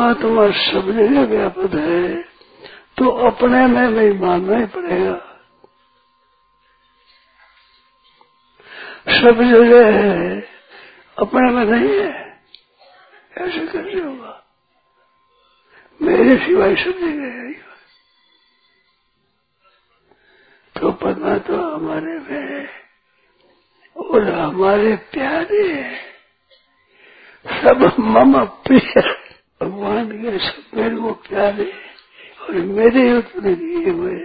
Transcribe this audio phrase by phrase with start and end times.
[0.00, 2.22] परमात्मा सब जगह व्यापक है
[2.96, 5.16] तो अपने में नहीं मानना ही पड़ेगा।
[9.10, 10.40] सब जगह है,
[11.18, 12.08] अपने में नहीं है।
[13.38, 14.34] ऐसे कैसे होगा
[16.00, 17.52] मेरे सिवाय सब जगह है।
[20.74, 22.66] तो परमात्मा तो हमारे में है,
[23.96, 25.64] और हमारे प्यारे
[27.46, 29.19] सब मम प्रिय।
[29.62, 31.72] भगवान के सब मेरे को प्यारे
[32.42, 34.18] और मेरे उतने दिए हुए।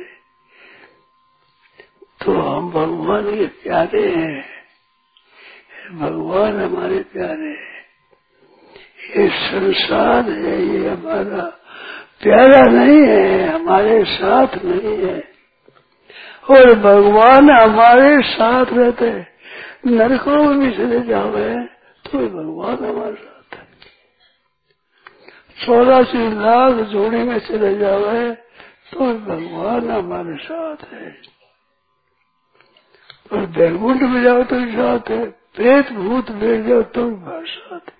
[2.25, 4.45] तो हम भगवान के प्यारे हैं।
[5.99, 7.75] भगवान हमारे प्यारे हैं।
[9.17, 11.43] ये संसार है, ये हमारा
[12.23, 15.19] प्यारा नहीं है, हमारे साथ नहीं है।
[16.49, 19.35] और भगवान हमारे साथ रहते
[19.91, 21.55] नरकों में भी चले जावे
[22.05, 23.34] तो भगवान हमारे साथ
[25.57, 28.31] चौरासी लाख जोड़ी में चले जावे
[28.91, 31.21] तो भगवान हमारे साथ है।
[33.31, 37.95] और बैकुंठ में जाओ तो साथ है प्रेत भूत बैठ जाओ तो हमारे साथ है।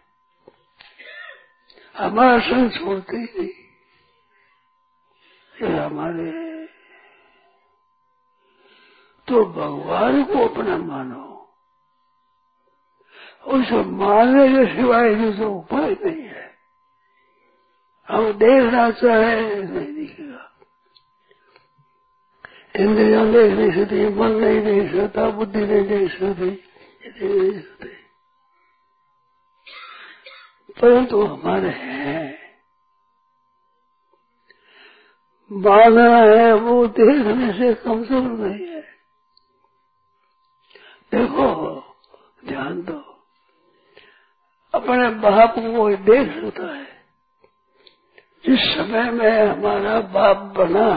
[1.96, 3.50] हमारा संग छोड़ते ही नहीं।
[5.56, 6.32] ये हमारे
[9.28, 11.24] तो भगवान को अपना मानो।
[13.48, 16.55] उस मानने के सिवाय दूसरा उपाय नहीं है।
[18.08, 20.52] हम देखना चाहे नहीं दिखेगा।
[22.76, 27.88] इंद्रिया देख नहीं सकती, मन नहीं देख सकता, बुद्धि नहीं देख सकती देख नहीं सकते।
[30.82, 32.40] परंतु हमारे हैं।
[35.52, 38.82] मानना है, वो देखने से कमज़ोर नहीं है।
[41.12, 41.80] देखो,
[42.46, 43.24] ध्यान दो।
[44.74, 46.95] अपने बाप को देख सकता है।
[48.46, 50.90] जिस समय में हमारा बाप बना,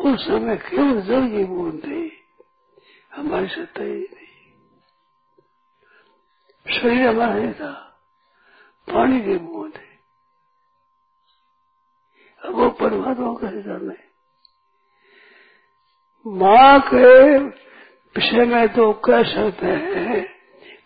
[0.00, 2.00] उस समय क्यों जल की बूंद थी
[3.14, 4.26] हमारी सत्ता ही नहीं।
[6.66, 7.72] शरीर हमारा नहीं था,
[8.88, 9.86] पानी की बूंद है
[12.42, 14.06] अब वो परमात्मा कैसे नहीं
[16.26, 20.22] माँ के विषय में तो कह सकते हैं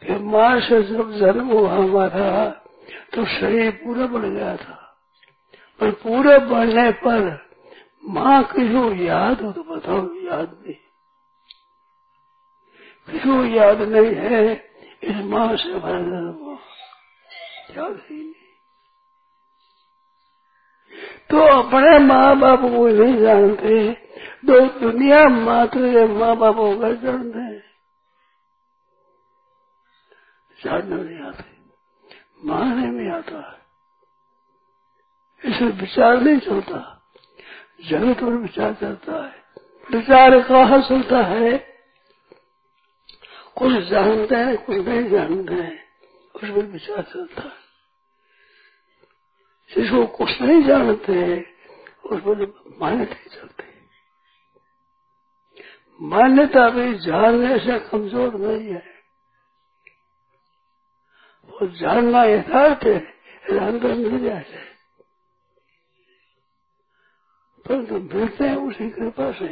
[0.03, 2.29] कि माँ से जब जन्म हुआ हमारा
[3.15, 4.82] तो शरीर पूरा बढ़ गया था।
[5.83, 7.47] पर पूरे बढ़ने पर
[8.09, 10.75] माँ किसी याद हो तो बताओ, याद नहीं।
[13.11, 14.71] किसी याद नहीं है,
[15.03, 16.59] इस माँ से जन्म
[17.79, 18.35] याद ही नहीं।
[21.31, 23.93] तो अपने माँ बाप को नहीं जानते,
[24.45, 27.63] दो दुनिया मात्र माँ बाप को कर जानते हैं।
[30.65, 31.45] जानना नहीं आते।
[32.45, 33.62] मानने नहीं आता।
[35.45, 37.03] इसे विचार नहीं चलता।
[37.87, 39.45] जगत पर विचार चलता है।
[39.91, 41.59] विचार कहा चलता है।
[43.57, 45.85] कुछ जानते हैं, कुछ नहीं जानते हैं।
[46.35, 47.63] उस पर विचार चलता है।
[49.77, 51.43] जिसको कुछ नहीं जानते
[52.05, 53.65] उस पर मान्यता नहीं चलती।
[56.03, 58.93] मान्यता भी जानने से कमज़ोर नहीं है।
[61.49, 62.99] वो जानना यथार्थ है
[63.59, 64.72] अंदर मिल जाए।
[67.67, 69.49] परंतु मिलते हैं उसी कृपा से।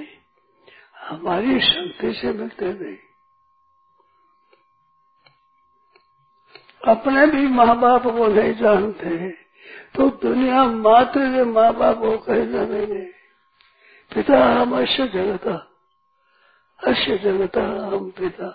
[1.00, 2.96] हमारी शक्ति से मिलते नहीं।
[6.86, 9.30] अपने भी माँ बाप को नहीं जानते
[9.94, 13.02] तो दुनिया मात्र के माँ बाप को कह जानेंगे
[14.12, 15.56] पिता हम अश्य जगता
[16.80, 18.48] अश्य जगता हम पिता।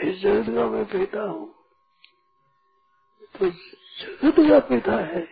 [0.00, 1.48] इस जगत का मैं पिता हूँ।
[3.34, 5.22] तो जगत का पिता है,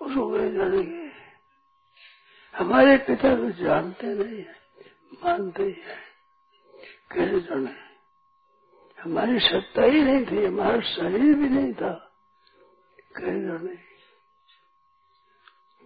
[0.00, 1.03] उसको कह जानेंगे
[2.54, 4.56] हमारे पिता को जानते नहीं है,
[5.24, 5.96] मानते ही है।
[7.12, 7.70] कैसे जाने,
[8.98, 11.92] हमारी सत्ता ही नहीं थी, हमारा शरीर भी नहीं था।
[13.16, 13.76] कहना नहीं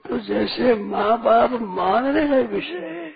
[0.05, 3.11] तो जैसे माँ बाप मानने का विषय है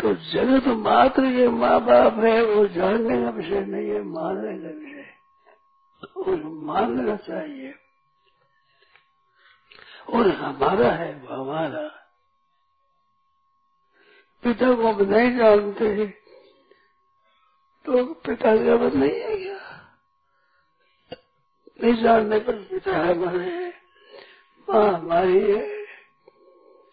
[0.00, 4.68] तो जगत मात्र के माँ बाप है, वो जानने का विषय नहीं है, मानने का
[4.78, 5.14] विषय
[6.16, 7.74] और मानना चाहिए।
[10.08, 12.05] और हमारा है, वो हमारा।
[14.46, 16.06] पिता को हम नहीं जानते
[17.84, 19.58] तो पिता जगत नहीं है क्या?
[21.82, 23.72] नहीं जानने पर पिता है हमारे।
[24.68, 25.86] माँ हमारी है।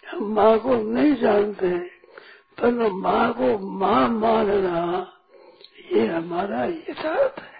[0.10, 1.78] हम माँ को नहीं जानते
[2.60, 5.14] पर माँ को माँ मानना
[5.94, 7.54] ये हमारा यथार्थ है।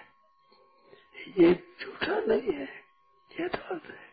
[1.38, 2.68] ये झूठा नहीं है,
[3.40, 4.04] यथार्थ है।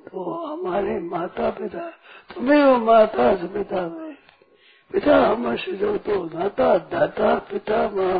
[0.00, 1.90] तो हमारे माता पिता,
[2.34, 4.03] तुम्हें वो माता पिता में
[4.90, 8.18] पिता हम जो तो दाता दाता पिता माँ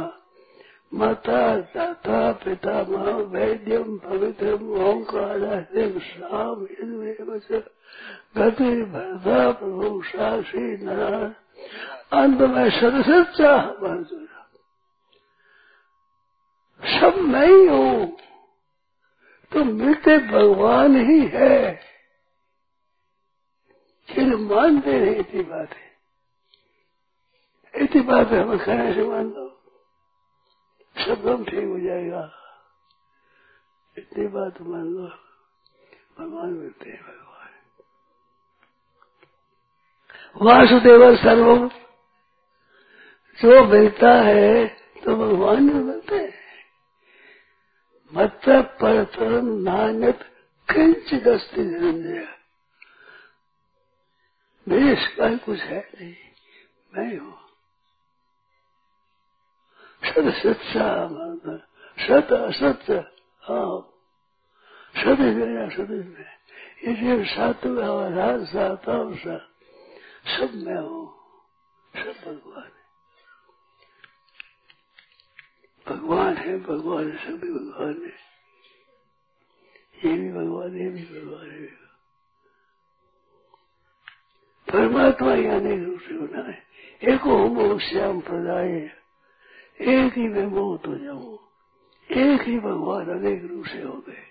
[0.94, 1.43] माता
[1.75, 5.44] दाता पिता माँ वैद्यम पवित्रम ओंकार
[6.00, 6.64] श्राम
[8.37, 11.32] गति भरता प्रभु साक्षी नारायण
[12.12, 13.55] अंत में सदसच्चा
[16.82, 18.06] सब मैं ही हूँ
[19.52, 21.58] तो मिलते भगवान ही है।
[24.08, 25.83] फिर मानते नहीं इतनी बात है
[27.76, 29.61] इतनी बात हमें कहने से मान लो
[30.99, 32.32] सब गम ठीक हो जाएगा।
[33.99, 35.09] इतनी बात मान लो।
[36.19, 37.50] भगवान मिलते हैं, भगवान।
[40.37, 41.69] वासुदेव सर्वम।
[43.38, 44.67] जो मिलता है
[45.05, 46.35] तो भगवान में मिलते हैं।
[48.15, 50.23] मत परतरम नान्यत
[50.71, 52.29] किंचित अस्थि निरंजय।
[54.69, 56.15] मेरे सिवाय कुछ है नहीं।
[56.94, 57.44] मैं हूँ।
[60.04, 60.88] सद सच्चा
[61.98, 62.90] सत असत
[63.42, 63.80] हाँ
[64.94, 66.32] सद गया सद में
[66.84, 69.36] इसलिए सातव आधार सातव सा
[70.28, 71.06] सब मैं हूँ
[71.92, 72.82] सब भगवान है
[75.86, 78.12] भगवान है भगवान है सभी भगवान है
[80.02, 81.66] ये भी भगवान ये भी भगवान है
[84.68, 86.62] परमात्मा ही अनेक रूप से बना है
[87.02, 88.70] एक होम श्याम प्रदाय
[89.81, 91.38] एक ही में मोत हो जाऊँ।
[92.11, 94.26] एक ही भगवान अनेक रूप से हो गए।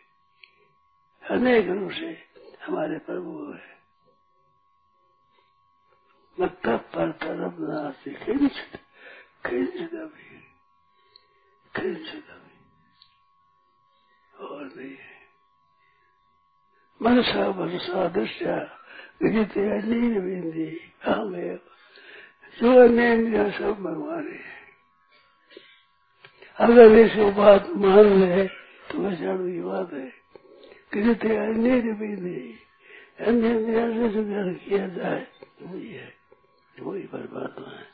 [1.30, 2.24] अनेक रूप से
[2.66, 3.74] हमारे प्रभु है
[6.40, 8.80] मत्ता पर तरफ़ किंचित
[9.50, 10.40] किंचित अभी
[11.75, 12.66] किंचित अभी
[14.45, 15.13] और नहीं है।
[17.01, 18.80] मनसा मनसा, दृष्टा,
[19.22, 21.57] विदित अनिल बिंदी हमें
[22.62, 24.62] जो अन्य सब भगवान है।
[26.57, 30.09] अगर ऐसी बात मान ले तो बेचारू की बात है।
[30.94, 32.53] किसी कहते अन्य भी नहीं।
[33.25, 35.27] अन्य से ग्रहण किया जाए
[35.61, 36.13] वही है।
[36.79, 37.88] वही परमात्मा है।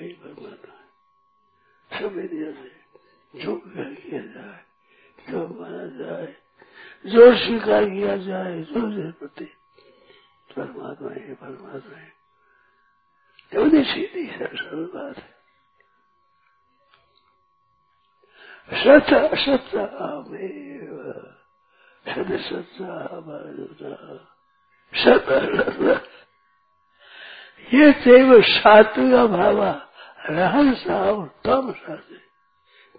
[0.00, 0.86] वही परमात्मा है।
[2.00, 2.72] सब इंद्रिया से
[3.44, 4.60] जो ग्रहण किया जाए,
[5.30, 6.36] जो माना जाए,
[7.06, 9.44] जो स्वीकार किया जाए, जो प्रति
[10.56, 12.12] परमात्मा है परमात्मा है।
[13.54, 15.35] जो सीधी सरल बात है।
[18.68, 20.94] सत असतामेव
[22.06, 22.88] सद सत्ता
[24.94, 25.30] सत
[27.70, 29.62] ये तेव सात्विक भाव
[30.30, 31.98] रहन सा और तम सा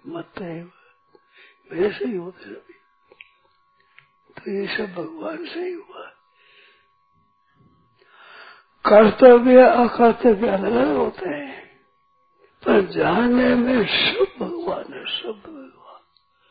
[0.06, 2.74] मत मेरे से ही होते सभी
[4.36, 6.04] तो ये सब भगवान से ही हुआ
[8.84, 11.67] कर्तव्य अकर्तव्य अलग अलग होते हैं
[12.68, 16.02] पर जानने में सब भगवान है, सब भगवान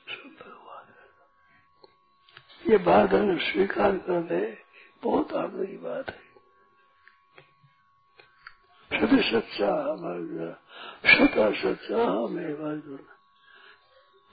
[0.08, 4.58] सब भगवान है। ये बात अगर स्वीकार कर दे
[5.04, 6.26] बहुत आनंद की बात है।
[8.92, 10.50] सद सच्चा हमारा
[11.06, 13.06] सदा सच्चा मैं अर्जुन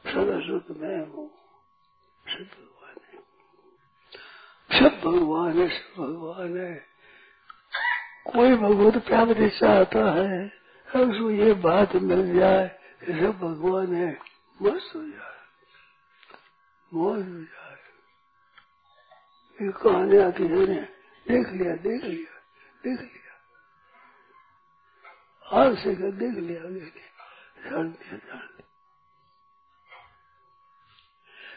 [0.04, 1.28] सदा सत मैं हूँ,
[2.26, 3.18] सब भगवान है।
[4.80, 6.74] सब भगवान है, सब भगवान है।
[8.32, 10.63] कोई भगवत प्राप्ति चाहता है।
[11.00, 12.68] उसको ये बात मिल जाए
[13.06, 14.12] कि सब भगवान है
[14.62, 15.34] मस्त हो जाए
[16.92, 17.76] मौज हो जाए।
[19.60, 20.80] ये कहानी आती है ने,
[21.26, 22.40] देख लिया देख लिया
[22.84, 23.32] देख लिया।
[25.46, 28.62] हाल से कर देख लिया देख लिया। जान लिया जान लिया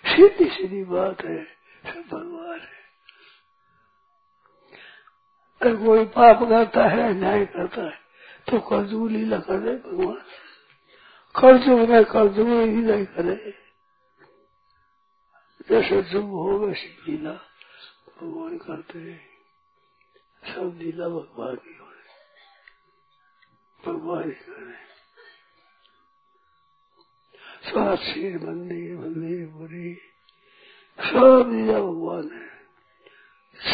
[0.06, 1.44] सीधी सीधी बात है,
[1.84, 2.75] सब भगवान है।
[5.62, 8.07] कोई पाप करता है, न्याय करता है
[8.51, 10.18] तो कर्जू लीला कर करे भगवान।
[11.36, 13.54] कर्ज में कर्ज नहीं करे।
[15.70, 17.32] जैसे जुग हो, वैसी लीला
[18.22, 19.20] भगवान करते हैं।
[20.56, 22.08] सब लीला भगवान की हो रही
[23.86, 24.88] भगवान ही करे
[27.70, 29.94] साक्षी मंदिर मंदिर बुरी
[31.00, 32.48] सब लीला भगवान है।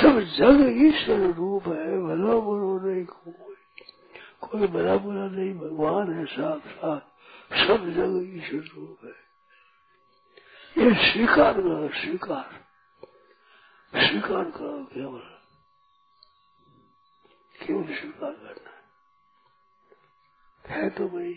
[0.01, 3.55] सब जग ईश्वर रूप है, भला बुरो नहीं कोई।
[4.43, 7.01] कोई बड़ा बुरा नहीं भगवान है साथ साथ
[7.57, 9.15] सब जगह ईश्वर रूप है।
[10.75, 12.47] ये स्वीकार करो स्वीकार।
[13.93, 15.23] स्वीकार करो केवल
[17.55, 18.71] क्यों स्वीकार करना
[20.65, 20.89] है?
[20.89, 21.35] तो वही।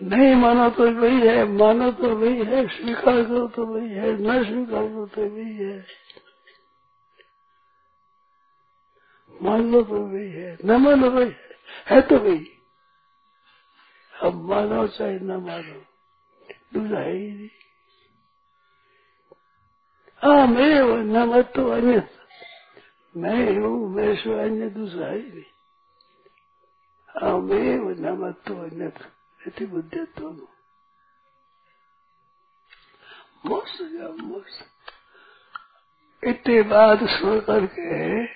[0.00, 4.44] नहीं मानो तो वही है मानो तो वही है स्वीकार करो तो वही है न
[4.44, 5.76] स्वीकार करो तो वही है।
[9.34, 11.47] मान लो तो वही है न मानो वही है,
[11.86, 12.44] है तो वही
[14.14, 15.80] अब मानो चाहे न मानो
[16.74, 17.48] दूसरा है ही नहीं।
[20.22, 22.08] हाँ मेरे वो न मत तो अन्य
[23.14, 25.44] मैं हूँ, मैं सो अन्य, दूसरा है ही नहीं।
[27.08, 28.92] हाँ मैं वो न तो अन्य
[29.40, 30.48] इति बुद्धि दोनों
[33.46, 34.70] मस्त जाओ मस्त।
[36.22, 38.26] इतने बाद सुन करके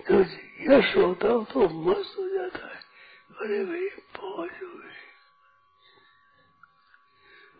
[0.00, 0.20] तो
[0.66, 2.79] यश होता हो तो मस्त हो जाता है।
[3.40, 4.96] अरे भाई पहुँच हो गए।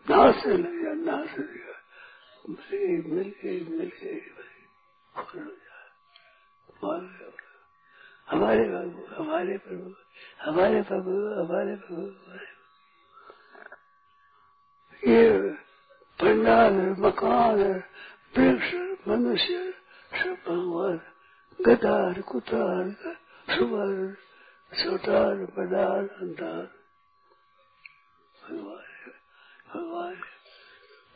[0.09, 1.77] नाचने लग गया नाचने लगा
[2.49, 4.19] गई मिल गई मिल गई
[5.15, 7.31] खुश हो जाए
[8.29, 9.95] हमारे बाबू हमारे प्रभु
[10.41, 11.11] हमारे प्रभु
[11.41, 12.61] हमारे प्रभु, हमारे
[15.11, 15.51] ये
[16.19, 17.63] पंडाल मकान
[18.37, 18.73] वृक्ष
[19.07, 19.73] मनुष्य
[20.13, 21.01] सब भगवान
[21.59, 22.91] गदार कुतार
[23.57, 24.17] सुवर
[24.71, 26.67] छोटार बडार अंधार।
[28.41, 28.85] भगवान
[29.73, 30.15] भगवान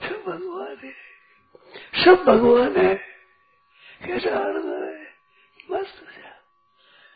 [0.02, 0.92] सब भगवान है।
[2.06, 2.96] सब भगवान है।
[4.06, 5.16] कैसा आनंद है?
[5.72, 6.34] मस्त है।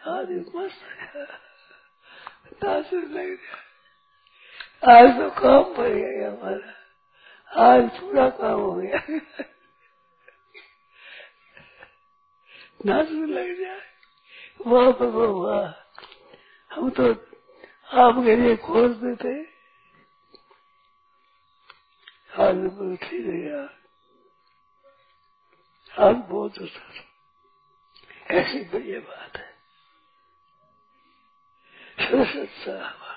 [0.07, 1.23] आदि मस्त है।
[2.63, 3.57] नाचने लग गया
[4.93, 6.73] आज तो काम पड़ गया हमारा।
[7.65, 9.03] आज पूरा काम हो गया
[12.85, 13.81] नाचने लग जाए
[14.67, 15.88] वाह बाबा वाह।
[16.71, 17.11] हम तो
[17.99, 19.29] आपके लिए खोज देते
[22.41, 22.55] आज
[22.97, 23.69] ठीक है यार।
[25.93, 27.13] आज बहुत अच्छा
[28.35, 29.49] ऐसी बढ़िया बात है।
[31.99, 33.07] सरस्वत साहब।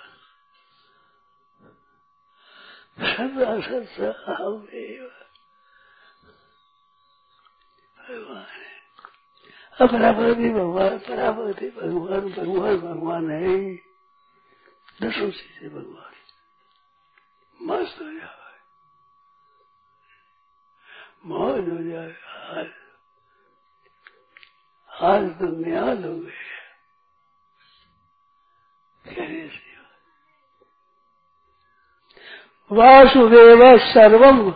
[3.06, 5.08] सदा सत्य अहमेव
[7.96, 8.46] भगवान
[9.82, 13.74] अपरापति भगवान परापति भगवान भगवान भगवान है।
[15.02, 16.12] दसों चीज़ें भगवान।
[17.62, 18.42] मस्त हो। जाए
[21.26, 22.14] मौज हो जाए
[22.50, 22.70] आज
[25.02, 26.48] आज तो न्याल हो गए।
[32.72, 34.54] वासुदेव सर्वम।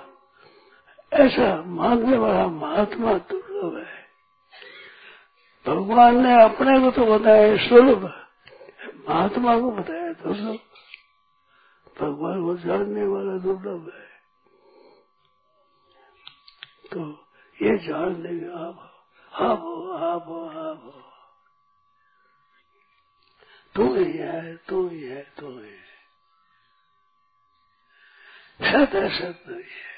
[1.13, 3.46] ऐसा मांगने वाला महात्मा है
[5.67, 8.05] भगवान ने अपने को तो बताया सुलभ
[9.09, 10.59] महात्मा को बताया दुर्लभ
[12.01, 14.07] भगवान को जानने वाला दुर्लभ है।
[16.93, 17.27] तो
[17.63, 18.93] ये जान लेंगे, आप
[19.33, 19.59] आप
[20.03, 20.23] आप
[20.57, 21.03] आप
[23.75, 25.87] तू ही है, तू ही है, तू ही है।
[28.61, 29.97] सदा सत्य ही है।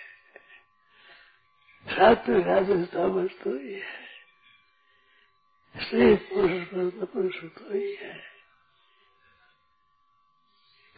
[1.97, 4.08] सात्विक राजस्थामस तो ही है।
[5.79, 8.15] स्त्री पुरुष पुरुष तो ही है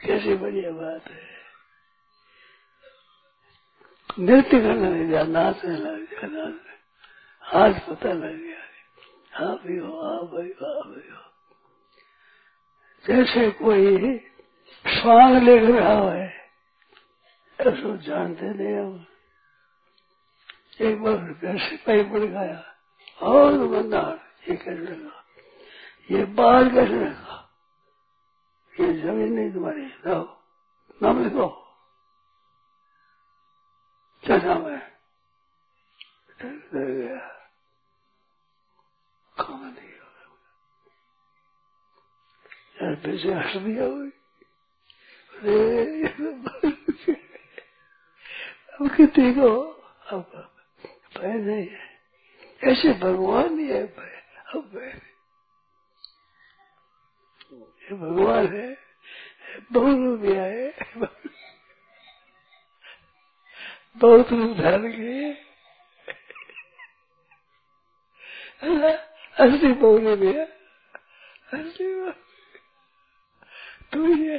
[0.00, 1.28] कैसी बढ़िया बात है।
[4.20, 6.54] नृत्य करने लग गया, नाचने लग गया नाच
[7.44, 8.58] आज पता लग गया
[9.32, 11.22] हाँ भी हो हाँ भाई हाँ भी हो।
[13.04, 14.18] जैसे कोई
[14.84, 16.26] स्वांग लिख रहा है,
[17.58, 19.06] ऐसा जानते नहीं हम।
[20.80, 22.64] एक बार कैसे पाई पड़ गया,
[23.22, 24.02] और बंदा
[24.48, 27.36] ये कैसे ये बाहर कैसे लगा
[28.80, 30.42] ये ज़मीन नहीं तुम्हारी। लाओ,
[31.02, 31.48] नाम लिखो।
[34.24, 35.00] क्या नाम है?
[36.42, 37.40] गया।
[39.44, 39.90] कौन नहीं
[42.82, 44.10] यार पीछे हंस दिया हुई
[48.72, 49.62] अब कितने को?
[50.06, 50.52] अब
[51.18, 51.90] भय नहीं है।
[52.64, 54.19] ऐसे भगवान ही है भय
[57.92, 58.76] भगवान, है
[59.72, 59.96] बहुत
[60.42, 60.72] है
[63.96, 65.32] बहुत रूप धारण किए
[69.38, 70.46] असली बोलने में
[71.52, 72.10] असली
[73.92, 74.38] तू ही है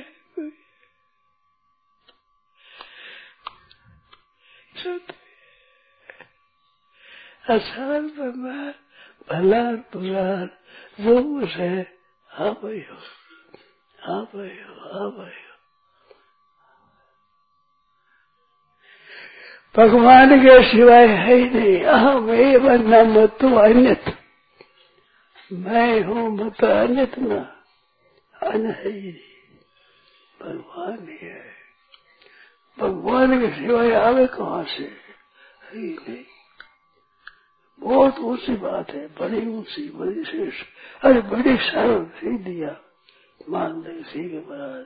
[8.18, 8.74] बना
[9.32, 10.46] भला बुरा
[11.04, 11.98] जो कुछ है
[12.32, 12.98] आप ही, हो
[14.14, 15.52] आप ही, हो आप ही। हो
[19.76, 23.98] भगवान के सिवाय है ही नहीं। अहम एवं न मत अन्य
[25.52, 27.48] मैं हूँ मत अन्यत न
[28.44, 29.32] अन है ही नहीं
[30.42, 31.52] भगवान ही है।
[32.80, 34.84] भगवान के सिवाय आवे कहाँ से?
[34.84, 36.31] है ही नहीं।
[37.84, 40.62] बहुत ऊँची बात है, बड़ी ऊँची, बड़ी शेष
[41.04, 42.82] अरे बड़ी सरल सी दिया।
[43.50, 44.86] मान सी के महाराज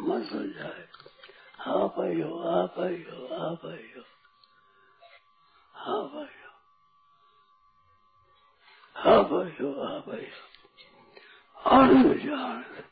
[0.00, 0.88] मत हो जाए।
[1.66, 4.02] आप आई हो, आप आई हो, आप आई हो।
[5.74, 6.52] हाँ भाई हो।
[8.96, 10.58] हाँ भाई हो हाँ भाई हो।
[11.70, 12.84] आनंद आनंद।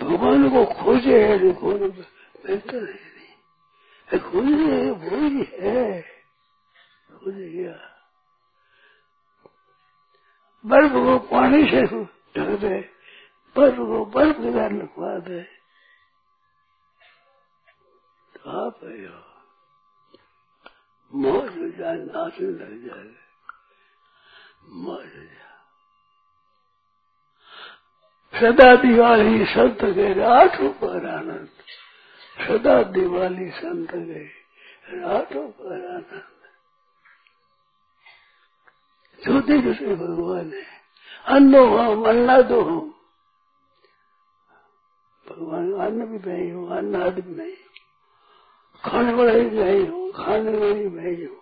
[0.00, 6.13] भगवान को खोजे है, देखो बेहतर है नहीं। खोजे वही है।
[7.24, 7.90] खोज गया
[10.66, 12.04] बर्फ़ को पानी से
[12.36, 12.90] ढक दे
[13.56, 15.46] बर्फ़ को बर्फ़ के साथ लगवा दे।
[18.34, 18.80] तो आप
[21.50, 23.14] हो जाए लग हो जाए।
[28.40, 31.48] सदा दिवाली संत गए राठों पर आनंद।
[32.48, 34.30] सदा दिवाली संत गए
[34.88, 36.33] राठों पर आनंद।
[39.24, 40.64] छोटे छोटे भगवान है।
[41.26, 42.94] अन्नो हम अन्ना दो हम
[45.26, 47.52] भगवान अन्न भी मैं हूँ अन्नाद भी मैं
[48.84, 51.40] खाने वाला ही मैं हूँ, खाने वाली मैं ही हूँ।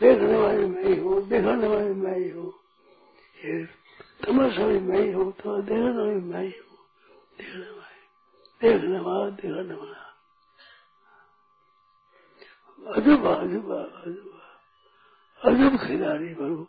[0.00, 2.52] देखने वाली मैं ही हूँ, दिखाने वाली मैं ही। हूँ
[4.24, 6.78] तमाशा भी मैं ही हूँ तो देखने वाली मैं ही हूँ।
[7.38, 8.02] देखने वाली,
[8.60, 10.06] देखने वाला, दिखाने वाला।
[12.78, 14.39] अजूबा अजूबा अजूबा।
[15.44, 16.64] अजूब खिलाड़ी बनू।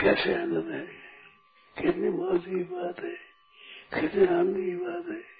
[0.00, 0.86] कैसे आनंद है?
[1.82, 3.14] कितनी मौज की बात है?
[4.00, 5.36] कितनी आनंद की बात है?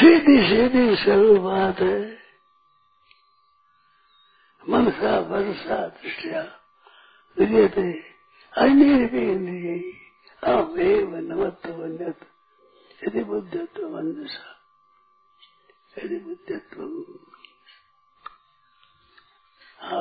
[0.00, 2.22] सीधी सीधी सरल बात है।
[4.68, 6.60] मनसा वर्षा दृष्टिया।
[7.38, 8.02] विजयते
[8.56, 9.92] अन्य इंद्रिय
[10.44, 12.32] अमेव नमत्व वन्यत।
[13.04, 14.59] यदि बुद्धत्व वंदसा
[15.94, 16.08] हाँ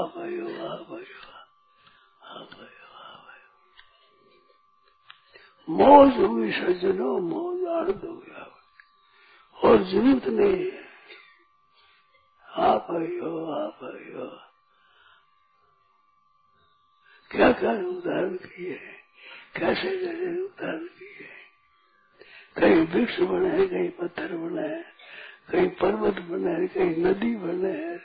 [0.08, 1.19] हाँ हाँ भयो
[5.67, 8.45] मौज हुई सज्जनों मौज आनंद हो गया
[9.58, 10.84] और जीवित नहीं है
[12.67, 14.28] आप हो आप हो
[17.32, 18.75] क्या क्या उदाहरण किए
[19.56, 21.28] कैसे कैसे उदाहरण किए
[22.56, 24.98] कहीं वृक्ष बने हैं कहीं पत्थर बने हैं
[25.51, 27.99] कहीं पर्वत बने हैं, कहीं नदी बने हैं,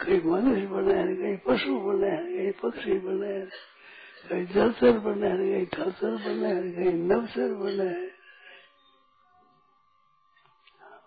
[0.00, 3.48] कहीं मनुष्य बने हैं, कहीं पशु बने हैं, कहीं पक्षी बने हैं,
[4.28, 8.10] कहीं जलसर बने हैं, कहीं थलसर बने हैं, कहीं नवसर बने हैं।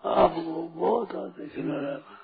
[0.04, 2.20] आपको बहुत आते खिलाना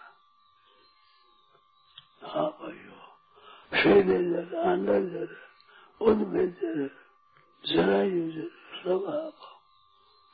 [2.41, 5.37] आप आइयो। शेदे जर अंडर जर
[6.01, 6.91] उद्भिद जर
[7.65, 8.51] जरायु जर,
[8.85, 9.35] सब आप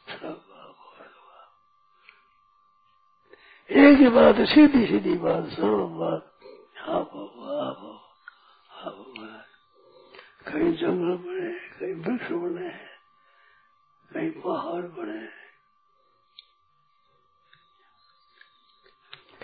[0.09, 0.46] सब
[3.71, 6.33] एक ही बात सीधी सीधी बात। सरल बात
[6.79, 7.11] आप
[7.53, 8.03] आप
[8.71, 9.13] आप
[10.47, 12.71] कहीं जंगल बने, कहीं वृक्ष बने,
[14.11, 15.27] कहीं पहाड़ बने।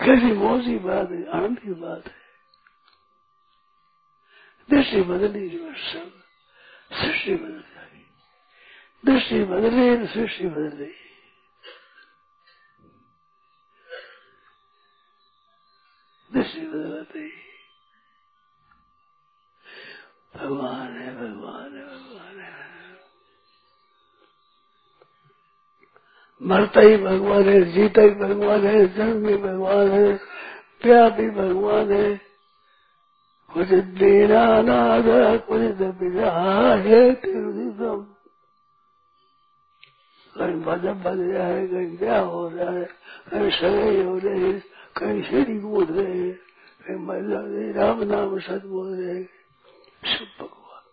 [0.05, 2.23] कैसी मौजी बात है, आनंद की बात है।
[4.69, 6.23] दृष्टि बदली जो सब
[6.91, 8.05] सृष्टि बदल जाएगी।
[9.05, 11.02] दृष्टि बदले सृष्टि बदल
[16.43, 17.27] दृष्टि बदलते
[20.33, 22.51] भगवान है भगवान है भगवान है
[26.41, 30.15] मरता ही भगवान है जीता ही भगवान है जन्म भी भगवान है
[30.81, 32.15] प्यार भी भगवान है
[33.51, 35.05] कुछ देना नाद
[35.47, 36.31] कुछ बिना
[36.81, 38.05] है तीर्थम
[40.35, 42.85] कहीं बज रहा है कहीं ब्याह हो रहा है
[43.31, 46.33] कहीं सगाई हो रही है कहीं सीढ़ी बोल रहे हैं?
[46.83, 47.39] कहीं महिला
[47.79, 49.29] राम नाम सत बोल रहे हैं।
[50.17, 50.83] सब भगवान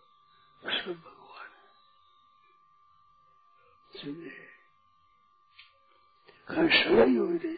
[0.77, 1.49] सब भगवान।
[6.49, 7.55] कहीं सगाई हो रही,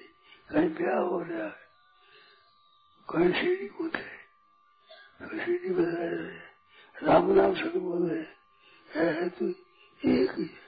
[0.49, 1.63] कहीं ब्याह हो रहा है।
[3.09, 8.23] कहीं सीढ़ी कूद रहे कहीं सीढ़ी बजा रहे राम नाम सत बोल रहे
[8.99, 9.49] है तो
[10.05, 10.63] एक ही है।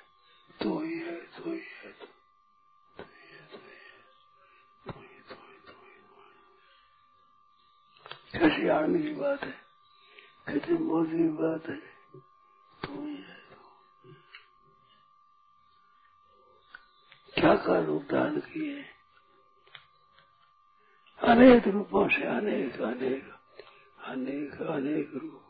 [0.61, 2.14] तो ही है तो ही है तो
[8.37, 9.53] कैसी आनंद की बात है
[10.49, 11.77] कितनी मौज की बात है
[12.81, 13.43] तू ही है
[17.35, 18.83] साकार रूप धारण किए
[21.19, 23.33] अनेक रूपों से अनेक अनेक
[24.05, 25.41] अनेक अनेक रूप।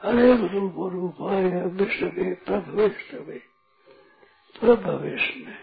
[0.00, 3.38] अनेक रूप रूपाय विष्णवे प्रभविष्णवे
[4.60, 5.58] प्रभवेश में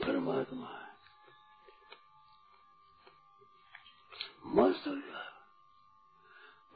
[0.00, 0.81] परमात्मा
[4.52, 5.30] मस्त हो जाए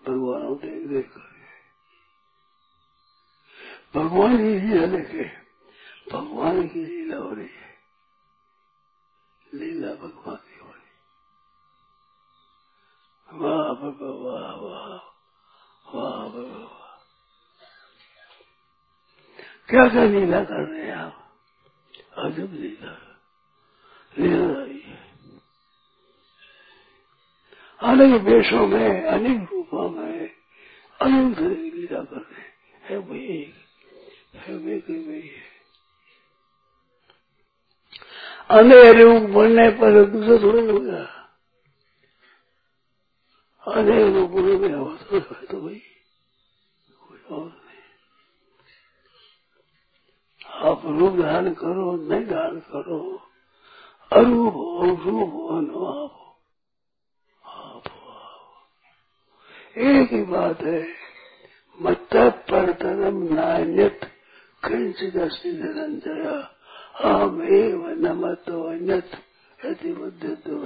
[0.07, 1.35] भगवान देख देख कर
[3.95, 5.25] भगवान की लीला देखे
[6.13, 7.79] भगवान की लीला हो रही है।
[9.55, 11.05] लीला भगवान की हो रही
[13.43, 14.89] वाह बाबा वाह वाह
[15.95, 16.85] वाह वाह
[19.69, 21.35] क्या क्या लीला कर रहे हैं आप?
[22.19, 22.93] अजब लीला।
[24.19, 24.65] लीला
[27.81, 30.31] अनेक वेशों में, अनेक रूपों में,
[31.01, 32.47] अनंत लीला कर रहे हैं।
[32.83, 33.55] है वही
[34.35, 35.57] है वे की वही है।
[38.51, 41.05] अनेक रूप बनने पर दूसरा थोड़ा होगा।
[43.73, 45.83] अनेक रूप बोलो में होता है तो भाई
[47.09, 47.83] कोई और नहीं।
[50.55, 53.29] आप रूप धारण करो, नहीं धारण करो।
[54.13, 56.16] अरूप हो रूप हो आप।
[59.77, 60.81] एक ही बात है
[61.79, 62.15] मत
[62.51, 64.05] पर धर्म नान्यत
[64.63, 66.47] किंचित निरंजय
[66.99, 69.11] हम एव न मतो अन्यत
[69.65, 70.61] यदि बुद्धि तो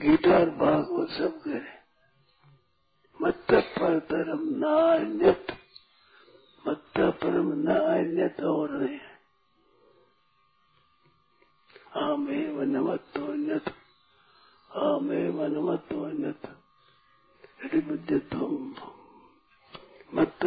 [0.00, 1.72] गीता और भागवत सब करें
[3.20, 5.52] मत पर धर्म नान्यत
[6.64, 8.98] मत परम न अन्यत और नहीं
[12.02, 13.72] आमेव नमत्तो अन्यत।
[17.78, 18.74] बुद्धित्वम
[20.14, 20.44] मत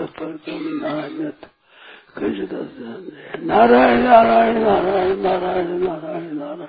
[3.43, 6.67] नारायण नारायण नारायण नारायण नारायण नारायण।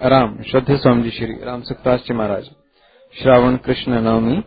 [0.00, 2.50] राम, श्रद्धे स्वामी जी श्री राम सुखदास जी महाराज।
[3.14, 4.42] श्रावण कृष्ण नवमी,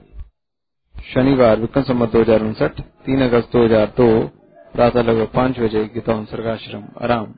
[1.13, 4.27] शनिवार, विक्रम संबत दो हज़ार उनसठ, तीन अगस्त दो हज़ार दो
[4.73, 7.33] प्रातः लगभग पाँच बजे गीता सर्गाश्रम आराम